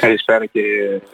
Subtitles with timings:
[0.00, 0.60] Καλησπέρα και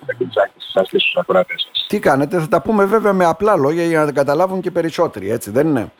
[0.06, 1.86] Μπακουτζάκη σας και στους ακροατές σας.
[1.88, 5.30] Τι κάνετε, θα τα πούμε βέβαια με απλά λόγια για να τα καταλάβουν και περισσότεροι,
[5.30, 5.90] έτσι δεν είναι;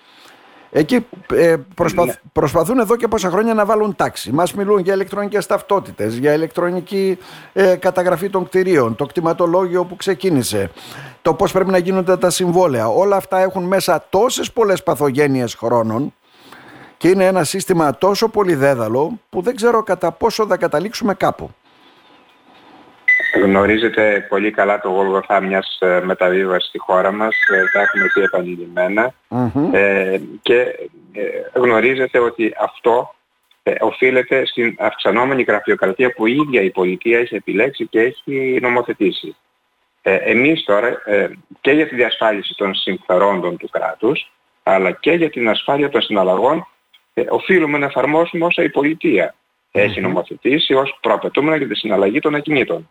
[0.76, 2.14] Εκεί ε, προσπαθ, ναι.
[2.32, 4.32] προσπαθούν εδώ και πόσα χρόνια να βάλουν τάξη.
[4.32, 7.18] Μας μιλούν για ηλεκτρονικές ταυτότητες, για ηλεκτρονική
[7.52, 10.70] ε, καταγραφή των κτηρίων, το κτηματολόγιο που ξεκίνησε,
[11.22, 12.86] το πώς πρέπει να γίνονται τα συμβόλαια.
[12.88, 16.14] Όλα αυτά έχουν μέσα τόσες πολλές παθογένειες χρόνων
[16.96, 21.50] και είναι ένα σύστημα τόσο πολύ δέδαλο που δεν ξέρω κατά πόσο θα καταλήξουμε κάπου.
[23.42, 28.20] Γνωρίζετε πολύ καλά το γολγοθά μιας ε, μεταβίβασης στη χώρα μας, ε, τα έχουμε πει
[28.20, 29.14] επανειλημμένα
[29.72, 30.88] ε, και
[31.52, 33.14] γνωρίζετε ότι αυτό
[33.80, 39.36] οφείλεται στην αυξανόμενη γραφειοκρατία που η ίδια η πολιτεία έχει επιλέξει και έχει νομοθετήσει.
[40.02, 40.98] εμείς τώρα
[41.60, 46.66] και για τη διασφάλιση των συμφερόντων του κράτους αλλά και για την ασφάλεια των συναλλαγών
[47.28, 49.34] οφείλουμε να εφαρμόσουμε όσα η πολιτεία
[49.72, 52.88] έχει νομοθετήσει ως προαπαιτούμενα για τη συναλλαγή των ακινήτων.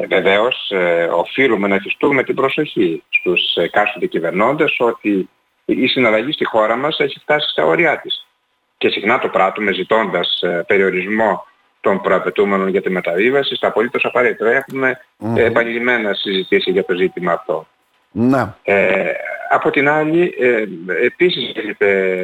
[0.00, 5.28] Ε, βεβαίως ε, οφείλουμε να εφιστούμε την προσοχή στους εκάστοτε κυβερνώντες ότι
[5.64, 8.26] η συναλλαγή στη χώρα μας έχει φτάσει στα όρια της.
[8.78, 11.46] Και συχνά το πράττουμε ζητώντας ε, περιορισμό
[11.80, 14.44] των προαπαιτούμενων για τη μεταβίβαση στα απολύτως απαραίτητο.
[14.44, 15.36] Έχουμε mm-hmm.
[15.36, 17.66] επανειλημμένα συζητήσει για το ζήτημα αυτό.
[18.10, 18.58] Να.
[18.62, 19.12] Ε,
[19.50, 20.64] από την άλλη, ε,
[21.04, 22.16] επίσης έχετε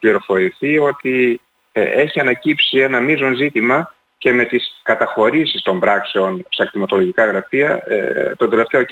[0.00, 1.40] πληροφορηθεί ότι
[1.72, 3.93] ε, έχει ανακύψει ένα μείζον ζήτημα
[4.24, 8.84] και με τις καταχωρήσεις των πράξεων στα κτηματολογικά γραφεία ε, τον τελευταίο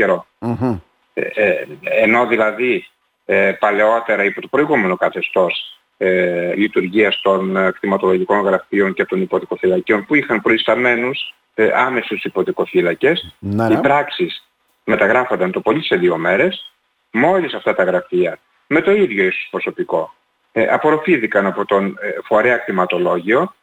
[1.14, 2.86] Ε, ε, ενώ δηλαδή
[3.24, 10.05] ε, παλαιότερα υπό το προηγούμενο καθεστώς ε, λειτουργίας των ε, κτηματολογικών γραφείων και των υποτικοφυλακίων
[10.06, 14.48] που είχαν προϊσταμένους ε, άμεσους υποτικοφύλακες, ναι, οι πράξεις
[14.84, 16.72] μεταγράφονταν το πολύ σε δύο μέρες,
[17.11, 20.14] μόλις αυτά τα γραφεία με το ίδιο ίσως προσωπικό
[20.52, 23.55] ε, απορροφήθηκαν από τον ε, φορέα κτηματολόγιο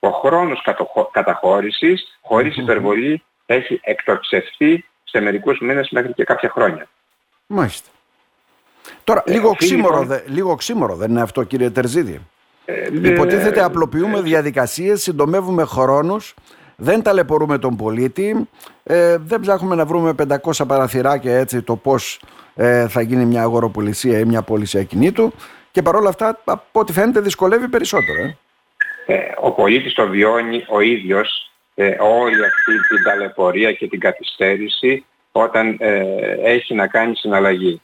[0.00, 0.64] ο χρόνος
[1.10, 6.88] καταχώρησης χωρίς υπερβολή έχει εκτοξευθεί σε μερικούς μήνες μέχρι και κάποια χρόνια.
[7.46, 7.88] Μάλιστα.
[9.04, 10.20] Τώρα, ε, λίγο, οξύμορο, λοιπόν...
[10.26, 12.20] λίγο οξύμορο δεν είναι αυτό κύριε Τερζίδη;
[12.64, 16.34] Ε, Υποτίθεται απλοποιούμε ε, διαδικασίες, συντομεύουμε χρόνους,
[16.76, 18.48] δεν ταλαιπωρούμε τον πολίτη,
[18.82, 22.20] ε, δεν ψάχνουμε να βρούμε 500 παραθυράκια έτσι το πώς
[22.54, 25.32] ε, θα γίνει μια αγοροπολισία ή μια πώληση ακινήτου
[25.70, 28.22] και παρόλα αυτά από ό,τι φαίνεται δυσκολεύει περισσότερο.
[28.22, 28.36] Ε.
[29.06, 35.04] Ε, ο πολίτης το βιώνει ο ίδιος ε, όλη αυτή την ταλαιπωρία και την καθυστέρηση
[35.32, 36.02] όταν ε,
[36.42, 37.80] έχει να κάνει συναλλαγή.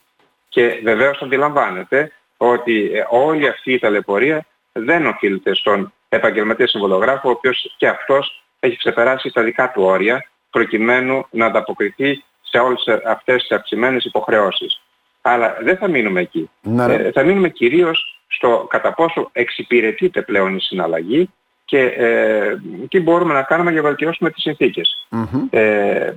[0.49, 7.75] Και βεβαίως αντιλαμβάνεται ότι όλη αυτή η ταλαιπωρία δεν οφείλεται στον επαγγελματία συμβολογράφο, ο οποίος
[7.77, 13.51] και αυτός έχει ξεπεράσει τα δικά του όρια προκειμένου να ανταποκριθεί σε όλες αυτές τις
[13.51, 14.81] αυξημένες υποχρεώσεις.
[15.25, 16.49] Αλλά δεν θα μείνουμε εκεί.
[16.61, 17.11] Ναι.
[17.11, 21.29] θα μείνουμε κυρίως στο κατά πόσο εξυπηρετείται πλέον η συναλλαγή
[21.65, 22.55] και ε,
[22.89, 25.07] τι μπορούμε να κάνουμε για να βελτιώσουμε τις συνθηκες
[25.49, 26.13] Ε,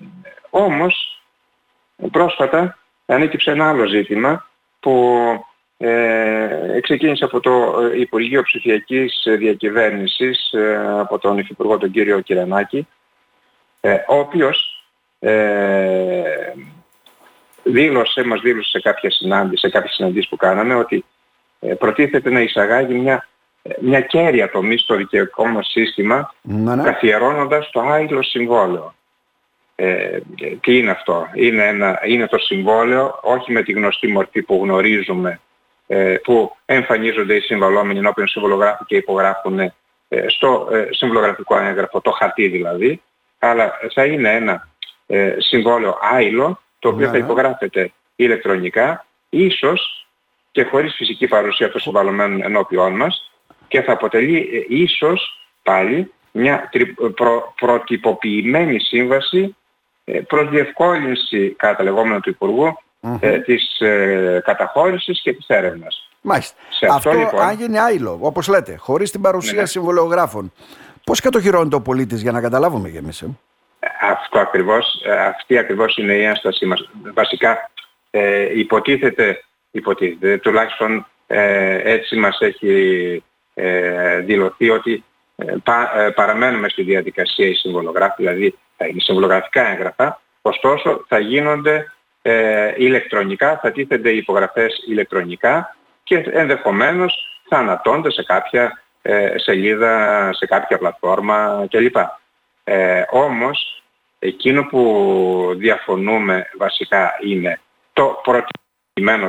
[0.51, 1.23] όμως,
[2.11, 4.49] πρόσφατα ανέκυψε ένα άλλο ζήτημα
[4.81, 5.17] που
[5.79, 12.87] ε, ξεκίνησε από το Υπουργείο Ψηφιακής Διακυβέρνησης ε, από τον Υφυπουργό τον κύριο Κυρανάκη
[13.81, 14.85] ε, ο οποίος
[15.19, 16.23] ε,
[17.67, 21.05] δήλωσε, μας δήλωσε σε κάποια συνάντηση, σε κάποιες συναντήσεις που κάναμε ότι
[21.61, 23.29] ε, προτίθεται να εισαγάγει μια,
[23.63, 26.83] ε, μια κέρια τομή στο δικαιωτικό μας σύστημα ναι, ναι.
[26.83, 28.95] καθιερώνοντας το άειλο συμβόλαιο.
[29.75, 30.19] Ε,
[30.61, 35.41] τι είναι αυτό; Είναι, ένα, είναι το συμβόλαιο όχι με τη γνωστή μορφή που γνωρίζουμε
[35.87, 39.73] ε, που εμφανίζονται οι συμβαλόμενοι ενώπιον συμβολογράφου και υπογράφουν ε,
[40.27, 43.03] στο ε, συμβολογραφικό έγγραφο, το χαρτί δηλαδή,
[43.39, 44.69] αλλά θα είναι ένα
[45.07, 50.07] ε, συμβόλαιο άειλο το οποίο ναι, θα υπογράφεται ηλεκτρονικά, ίσως
[50.51, 53.31] και χωρίς φυσική παρουσία των συμβαλωμένων ενώπιών μας
[53.69, 56.71] και θα αποτελεί ε, ίσως πάλι μια
[57.15, 59.57] προ, προτυποποιημένη σύμβαση
[60.05, 62.79] ε, προς διευκόλυνση κατά λεγόμενο του υπουργου
[63.21, 66.11] ε, της ε, καταχώρησης και της έρευνας.
[66.21, 66.55] Μάλιστα.
[66.69, 69.67] Σε αυτό, αυτό λοιπόν, αν γίνει άειλο, όπως λέτε, χωρίς την παρουσία ναι, ναι.
[69.67, 70.53] συμβολεογράφων,
[71.05, 73.25] πώς κατοχυρώνεται ο πολίτης για να καταλάβουμε κι εμείς.
[73.87, 76.91] Ε; Αυτό ακριβώς, αυτή ακριβώς είναι η ένστασή μας.
[77.15, 77.71] Βασικά
[78.11, 79.41] ε, υποτίθεται
[79.77, 80.39] υποτίθεται.
[80.39, 83.23] Τουλάχιστον ε, έτσι μας έχει
[83.55, 85.05] ε, δηλωθεί ότι
[85.37, 91.91] ε, πα, παραμένουμε στη διαδικασία οι συμβολογράφοι, δηλαδή θα είναι συμβολογραφικά έγγραφα, ωστόσο θα γίνονται
[92.77, 98.83] ηλεκτρονικά, θα τίθενται οι υπογραφές ηλεκτρονικά και ενδεχομένως θα ανατώνται σε κάποια
[99.37, 101.97] σελίδα, σε κάποια πλατφόρμα κλπ.
[102.69, 103.83] Ε, όμως,
[104.19, 107.61] εκείνο που διαφωνούμε βασικά είναι
[107.93, 108.47] το πρώτο
[108.93, 109.27] προτυπωποιημένο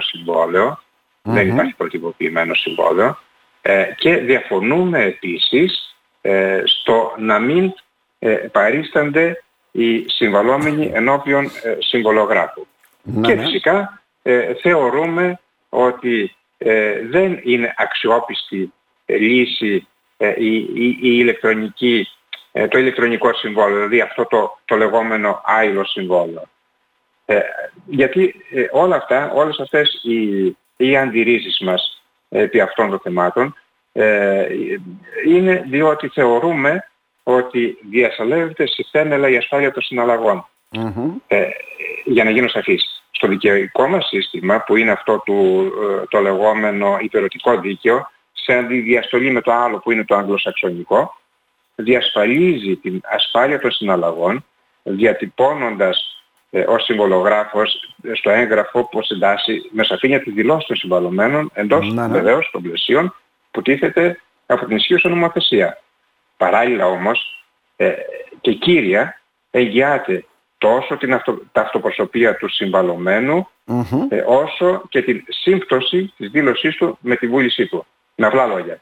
[1.22, 3.18] δεν υπάρχει προτυπωποιημένο συμβόλαιο,
[3.62, 7.74] ε, και διαφωνούμε επίσης ε, στο να μην
[8.20, 12.68] ε, παρίστανται οι συμβαλόμενοι ενώπιον ε, συμβολογράφου.
[13.02, 13.44] Ναι, και ναι.
[13.44, 18.74] φυσικά ε, θεωρούμε ότι ε, δεν είναι αξιόπιστη
[19.06, 19.88] ε, λύση
[20.18, 22.08] ε, η, η, η ηλεκτρονική,
[22.58, 26.44] ε, το ηλεκτρονικό συμβόλαιο, δηλαδή αυτό το, το λεγόμενο άειλο συμβόλαιο.
[27.26, 27.40] Ε,
[27.86, 30.46] γιατί ε, όλα αυτά, όλες αυτές οι,
[30.78, 33.56] οι αντιρρήσεις μας επί αυτών των θεμάτων
[33.92, 34.48] ε,
[35.28, 36.90] είναι διότι θεωρούμε
[37.24, 40.48] ότι διασαλεύεται στη θέμελα η ασφάλεια των συναλλαγών.
[40.70, 41.16] Μμμ.
[41.28, 41.48] Ε,
[42.06, 45.72] για να γίνω σαφής, στο δικαιωτικό μας σύστημα που είναι αυτό του,
[46.02, 51.16] ε, το λεγόμενο υπερωτικό δίκαιο, σε αντιδιαστολή με το άλλο που είναι το αγγλοσαξονικό,
[51.84, 54.46] διασφαλίζει την ασφάλεια των συναλλαγών
[54.84, 61.50] διατυπώνοντας ε, ως συμβολογράφος ε, στο έγγραφο που συντάσσει με σαφήνεια τη δηλώση των συμβαλωμένων
[61.54, 62.14] εντός Ναι, ναι.
[62.14, 63.16] βεβαίως των πλαισίων
[63.52, 65.82] που τίθεται από την ισχύουσα νομοθεσία.
[66.38, 67.46] Παράλληλα όμως
[67.76, 67.92] ε,
[68.42, 69.22] και κύρια
[69.52, 70.26] εγγυάται
[70.58, 74.08] τόσο την αυτο, τα αυτοπροσωπεία του συμβαλωμένου Μμμ.
[74.10, 77.86] ε, όσο και την σύμπτωση της δήλωσής του με τη βούλησή του.
[78.16, 78.82] Με απλά λόγια.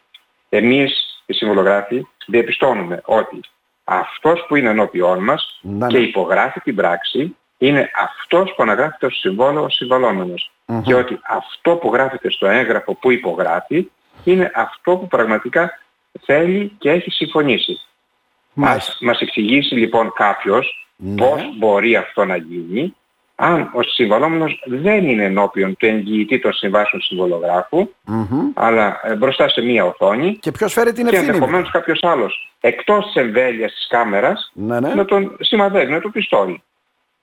[0.49, 3.39] Εμείς οι συμβολογράφοι διαπιστώνουμε ότι
[3.83, 6.03] αυτός που είναι ενώπιόν μας Ναι, και ναι.
[6.03, 10.51] υπογράφει την πράξη είναι αυτός που αναγράφεται ως συμβόλαιο ως συμβαλόμενος.
[10.65, 10.81] Μμμ.
[10.81, 13.91] Και ότι αυτό που γράφεται στο έγγραφο που υπογράφει
[14.23, 15.79] είναι αυτό που πραγματικά
[16.25, 17.79] θέλει και έχει συμφωνήσει.
[18.53, 18.91] Μάλιστα.
[18.91, 21.15] Ας μας εξηγήσει λοιπόν κάποιος Ναι.
[21.15, 22.95] πώς μπορεί αυτό να γίνει
[23.35, 28.51] αν ο συμβαλόμενος δεν είναι ενώπιον του εγγυητή των συμβάσεων συμβολογράφου Μμμ.
[28.53, 32.53] αλλά ε, μπροστά σε μία οθόνη Και ποιος φέρει την και ευθύνη; ενδεχομένως κάποιος άλλος
[32.59, 34.93] εκτός της εμβέλειας της κάμερας Ναι, ναι.
[34.93, 36.63] να τον σημαδεύει, να τον πιστόλει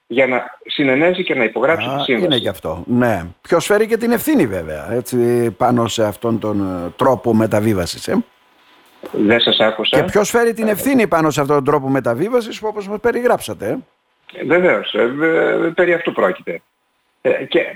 [0.06, 2.26] για να συνενέσει και να υπογράψει Α, τη σύμβαση.
[2.26, 2.82] είναι γι' αυτό.
[2.86, 3.22] Ναι.
[3.40, 8.08] Ποιος φέρει και την ευθύνη βέβαια έτσι, πάνω σε αυτόν τον ε, τρόπο μεταβίβασης.
[8.08, 8.24] Ε;
[9.12, 9.96] Δεν σας άκουσα.
[9.96, 13.78] Και ποιος φέρει την ευθύνη πάνω σε αυτόν τον τρόπο μεταβίβασης που όπως μας περιγράψατε.
[14.32, 16.62] Ε; Βεβαίως, ε, ε, περί αυτού πρόκειται.
[17.20, 17.70] Ε, και ε,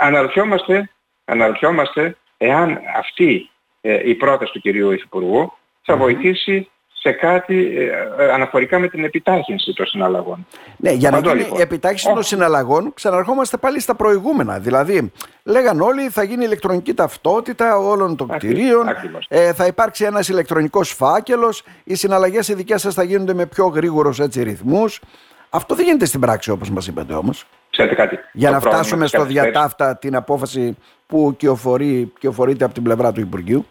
[0.00, 0.90] αναρωτιόμαστε,
[1.24, 5.52] αναρωτιόμαστε εάν αυτή ε, η πρόταση του κυρίου Υφυπουργού
[5.82, 6.68] θα βοηθήσει
[7.00, 10.46] σε κάτι ε, ε, αναφορικά με την επιτάχυνση των συναλλαγών.
[10.76, 11.60] Ναι, για να Απαντώ, γίνει λοιπόν.
[11.60, 12.28] επιτάχυνση των Όχι.
[12.28, 14.58] συναλλαγών, ξαναρχόμαστε πάλι στα προηγούμενα.
[14.58, 15.12] Δηλαδή,
[15.44, 19.26] λέγαν όλοι θα γίνει ηλεκτρονική ταυτότητα όλων των Ακριβώς, κτηρίων, ακριβώς.
[19.28, 23.66] ε, θα υπάρξει ένας ηλεκτρονικός φάκελος, οι συναλλαγές οι δικές σας θα γίνονται με πιο
[23.66, 25.00] γρήγορους έτσι, ρυθμούς.
[25.50, 27.44] Αυτό δεν γίνεται στην πράξη όπως μας είπατε όμως.
[27.70, 28.18] Ξέρετε κάτι.
[28.32, 32.74] Για το να πρόβλημα φτάσουμε της στο καθυστέρησης- διατάφτα την απόφαση που κυοφορεί, κυοφορείται από
[32.74, 33.66] την πλευρά του Υπουργείου.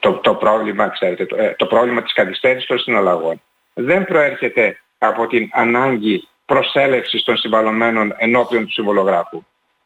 [0.00, 3.42] το, το πρόβλημα, ξέρετε, το, ε, το πρόβλημα της καθυστέρησης των συναλλαγών
[3.74, 9.42] δεν προέρχεται από την ανάγκη προσέλευσης των συμβαλωμένων ενώπιον του συμβολογράφου.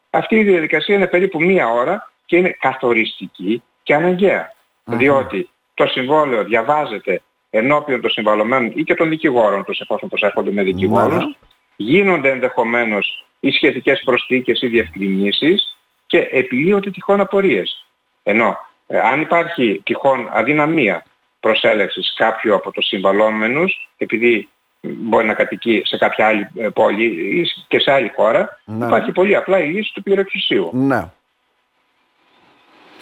[0.09, 4.53] Αυτή η διαδικασία είναι περίπου μία ώρα και είναι καθοριστική και αναγκαία.
[4.83, 7.21] Διότι το συμβόλαιο διαβάζεται
[7.57, 11.23] ενώπιον των συμβαλωμένων ή και των δικηγόρων τους εφόσον προσέρχονται με δικηγόρους.
[11.23, 11.33] Ναι.
[11.75, 17.85] Γίνονται ενδεχομένως οι σχετικές προσθήκες ή διευκρινήσεις και επιλύονται τυχόν απορίες.
[18.23, 18.57] Ενώ
[18.87, 21.05] ε, αν υπάρχει τυχόν αδυναμία
[21.39, 24.49] προσέλευσης κάποιου από τους συμβαλόμενους, επειδή
[24.81, 27.05] μπορεί να κατοικεί σε κάποια άλλη ε, πόλη
[27.39, 28.85] ή και σε άλλη χώρα, Ναι.
[28.85, 30.69] υπάρχει πολύ απλά η λύση του πληροεξουσίου.
[30.73, 31.09] Ναι.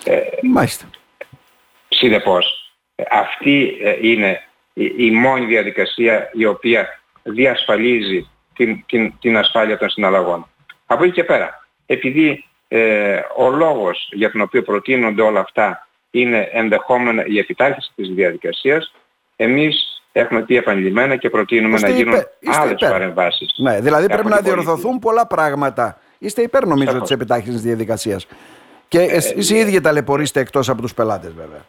[0.05, 0.85] Ε, Μάλιστα.
[1.89, 2.62] Συνεπώς, ε,
[3.09, 4.41] αυτή ε, είναι
[4.73, 6.87] η, η μόνη διαδικασία η οποία
[7.23, 10.47] διασφαλίζει την, την, την ασφάλεια των συναλλαγών.
[10.85, 16.49] Από εκεί και πέρα, επειδή ε, ο λόγος για τον οποίο προτείνονται όλα αυτά είναι
[16.51, 18.93] ενδεχόμενα η επιτάχυνση της διαδικασίας,
[19.35, 22.91] εμείς έχουμε πει επανειλημμένα και προτείνουμε Είστε να γίνουν υπέρ- είστε άλλες υπέρ.
[22.91, 23.53] παρεμβάσεις.
[23.57, 24.63] Ναι, δηλαδή από πρέπει να την πολιτική.
[24.63, 25.97] διορθωθούν πολλά πράγματα.
[26.17, 27.01] Είστε υπέρ νομίζω Σαφώς.
[27.01, 28.27] της επιτάχυνσης διαδικασίας.
[28.87, 31.65] Και Ε, εσείς οι ίδιοι ταλαιπωρείστε εκτός από τους πελάτες βέβαια.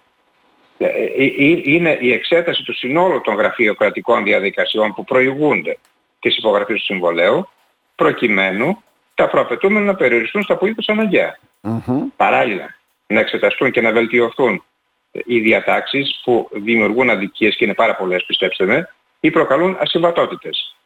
[0.79, 5.79] Ε, ε, ε, είναι η εξέταση του συνόλου των γραφειοκρατικών διαδικασιών που προηγούνται
[6.21, 7.49] της υπογραφής του συμβολέου
[7.95, 8.83] προκειμένου
[9.15, 11.39] τα προαπαιτούμενα να περιοριστούν στα απολύτως αναγκαία.
[11.61, 12.03] Μμμ.
[12.17, 12.75] Παράλληλα,
[13.07, 14.65] να εξεταστούν και να βελτιωθούν
[15.11, 18.89] οι διατάξεις που δημιουργούν αδικίες και είναι πάρα πολλές πιστέψτε με
[19.21, 20.77] ή προκαλούν ασυμβατότητες.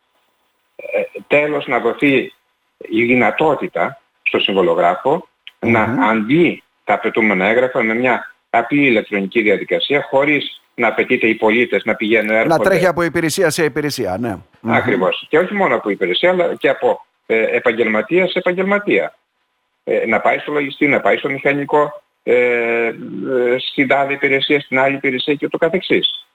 [0.76, 2.32] Ε, τέλος να δοθεί
[2.78, 5.28] η δυνατότητα στο συμβολογράφο
[5.58, 11.84] να αντλεί τα απαιτούμενα έγγραφα με μια απλή ηλεκτρονική διαδικασία χωρίς να απαιτείται οι πολίτες
[11.84, 12.68] να πηγαίνουν Να έρχονται.
[12.68, 14.36] τρέχει από υπηρεσία σε υπηρεσία, ναι.
[14.60, 14.72] Μμμ.
[14.72, 15.26] Ακριβώς.
[15.28, 19.14] Και όχι μόνο από υπηρεσία, αλλά και από ε, επαγγελματία σε επαγγελματία.
[19.84, 22.92] Ε, να πάει στο λογιστή, να πάει στο μηχανικό, ε, ε,
[23.58, 26.26] στην τάδε υπηρεσία, στην άλλη υπηρεσία και ούτω καθεξής.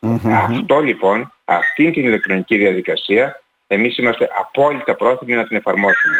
[0.00, 0.34] Μμμ.
[0.34, 6.16] Αυτό λοιπόν, αυτή την ηλεκτρονική διαδικασία, εμείς είμαστε απόλυτα πρόθυμοι να την εφαρμόσουμε.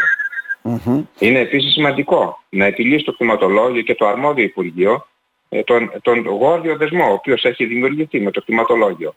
[0.62, 1.04] Μμμ.
[1.18, 5.10] Είναι επίσης σημαντικό να επιλύσει το κτηματολόγιο και το αρμόδιο Υπουργείο ε,
[5.64, 9.14] τον, τον γόρδιο δεσμό ο οποίος έχει δημιουργηθεί με το κτηματολογιο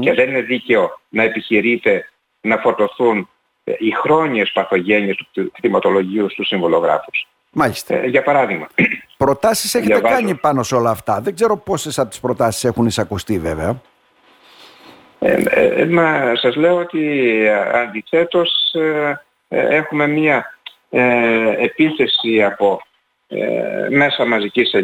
[0.00, 2.08] Και δεν είναι δίκαιο να επιχειρείται
[2.40, 3.28] να φορτωθούν
[3.64, 7.28] ε, οι χρόνιες παθογένειες του κτηματολογίου στους συμβολογράφους.
[7.52, 7.94] Μάλιστα.
[7.94, 8.66] Ε, για παράδειγμα.
[9.16, 10.14] Προτάσεις έχετε διαβάζω.
[10.14, 13.80] κάνει πάνω σε όλα αυτά; Δεν ξέρω πόσες από τις προτάσεις έχουν εισακουστεί βέβαια.
[15.18, 18.74] Ε, ε, μα σας λέω ότι αντιθέτως
[19.48, 20.58] έχουμε μία
[21.58, 22.80] επίθεση από
[23.90, 24.74] μέσα μαζικής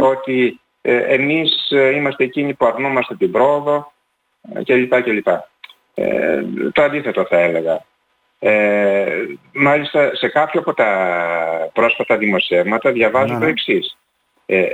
[0.00, 3.92] ότι εμείς είμαστε εκείνοι που αρνούμαστε την πρόοδο
[4.64, 5.02] κλπ.
[5.02, 5.28] κλπ.
[6.72, 7.84] το αντίθετο θα έλεγα.
[8.42, 10.90] Ε, μάλιστα σε κάποιο από τα
[11.72, 13.96] πρόσφατα δημοσιεύματα διαβάζω το εξής.
[14.46, 14.66] Ε,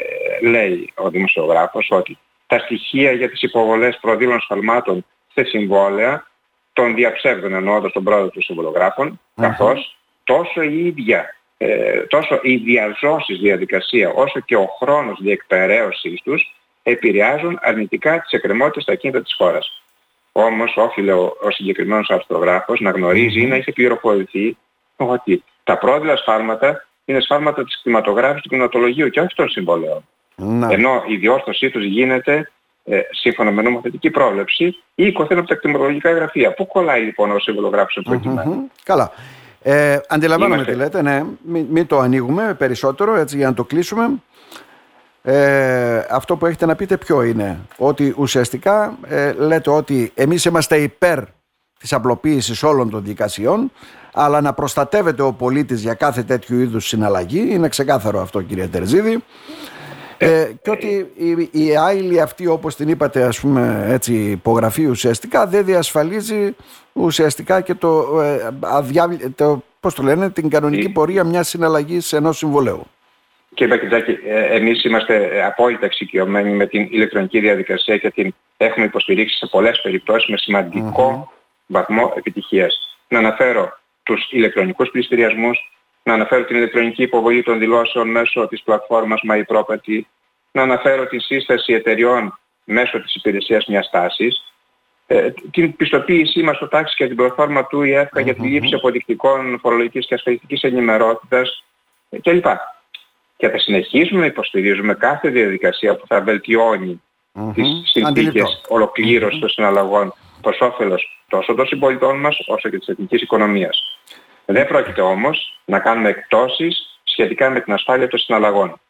[0.42, 6.26] λέει ο δημοσιογράφος ότι τα στοιχεία για τις υποβολές προδήλων σφαλμάτων σε συμβόλαια
[6.72, 13.38] των διαψεύδων εννοώντας τον πρόεδρο των συμβολογράφων, καθώς τόσο η ίδια, ε, τόσο η διαζώσεις
[13.38, 19.82] διαδικασία όσο και ο χρόνος διεκπαιρέωσης τους επηρεάζουν αρνητικά τις εκκρεμότητες στα κίνητα της χώρας.
[20.32, 24.56] Όμως όφιλε ο, ο συγκεκριμένος αρθρογράφος να γνωρίζει ή να έχει πληροφορηθεί
[24.96, 30.04] ότι τα πρόδειλα σφάλματα είναι σφάλματα της κτηματογράφησης του κτηματολογίου και όχι των συμβολέων.
[30.36, 30.72] Να.
[30.72, 32.50] Ενώ η διόρθωσή τους γίνεται
[32.84, 36.54] ε, σύμφωνα με νομοθετική πρόβλεψη ή οικοθέν από τα κτηματολογικά γραφεία.
[36.54, 38.70] Πού κολλάει λοιπόν ο συμβολογράφος προκειμένου.
[38.84, 39.12] Καλά.
[39.68, 41.24] Ε, αντιλαμβάνομαι τι λέτε, ναι.
[41.42, 44.10] Μην, μην το ανοίγουμε περισσότερο έτσι για να το κλείσουμε.
[45.22, 47.58] Ε, αυτό που έχετε να πείτε ποιο είναι.
[47.76, 51.18] Ότι ουσιαστικά ε, λέτε ότι εμείς είμαστε υπέρ
[51.78, 53.70] της απλοποίησης όλων των δικασιών
[54.12, 57.46] αλλά να προστατεύεται ο πολίτης για κάθε τέτοιου είδους συναλλαγή.
[57.50, 59.24] Είναι ξεκάθαρο αυτό κύριε Τερζίδη.
[60.18, 65.46] Ε, και ότι η, η άειλη αυτή όπως την είπατε ας πούμε έτσι υπογραφή ουσιαστικά
[65.46, 66.54] δεν διασφαλίζει
[66.92, 72.86] ουσιαστικά και το, ε, το, πώς το λένε, την κανονική πορεία μιας συναλλαγής ενός συμβολέου.
[73.54, 79.36] Κύριε Πακετζάκη, ε, εμείς είμαστε απόλυτα εξοικειωμένοι με την ηλεκτρονική διαδικασία και την έχουμε υποστηρίξει
[79.36, 81.32] σε πολλές περιπτώσεις με σημαντικό
[81.66, 82.98] βαθμό επιτυχίας.
[83.08, 85.75] Να αναφέρω τους ηλεκτρονικούς πληστηριασμούς,
[86.06, 90.00] να αναφέρω την ηλεκτρονική υποβολή των δηλώσεων μέσω της πλατφόρμας MyProperty,
[90.52, 94.54] να αναφέρω τη σύσταση εταιριών μέσω της υπηρεσίας μιας τάσης,
[95.06, 99.58] ε, την πιστοποίησή μας στο τάξη και την πλατφόρμα του ΙΕΦΚΑ για τη λήψη αποδεικτικών
[99.60, 101.64] φορολογικής και ασφαλιστικής ενημερότητας
[102.10, 102.46] ε, κλπ.
[103.36, 107.02] Και θα συνεχίσουμε να υποστηρίζουμε κάθε διαδικασία που θα βελτιώνει
[107.34, 107.52] mm-hmm.
[107.54, 113.22] τις συνθήκες ολοκλήρωσης των συναλλαγών προς όφελος τόσο των συμπολιτών μας όσο και της εθνικής
[113.22, 113.96] οικονομίας.
[114.46, 118.80] Δεν πρόκειται όμως να κάνουμε εκτόσεις σχετικά με την ασφάλεια των συναλλαγών.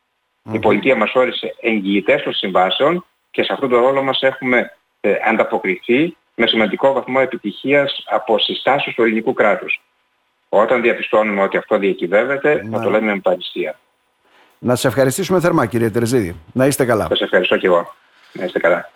[0.53, 5.15] Η πολιτεία μας όρισε εγγυητές των συμβάσεων και σε αυτόν τον ρόλο μας έχουμε ε,
[5.29, 9.81] ανταποκριθεί με σημαντικό βαθμό επιτυχίας από συστάσεις του ελληνικού κράτους.
[10.49, 13.79] Όταν διαπιστώνουμε ότι αυτό διακυβεύεται, θα το λέμε με παριστία.
[14.59, 16.37] Να σε ευχαριστήσουμε θερμά κύριε Τερζίδη.
[16.53, 17.07] Να είστε καλά.
[17.09, 17.95] Σας ευχαριστώ και εγώ.
[18.33, 18.91] Να είστε καλά.